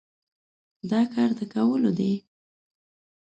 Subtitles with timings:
[0.89, 2.13] دا کار د کولو دی؟